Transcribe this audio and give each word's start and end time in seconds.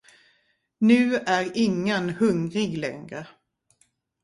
Nu 0.79 1.15
är 1.25 1.51
ingen 1.57 2.09
hungrig 2.09 2.77
längre. 2.77 3.27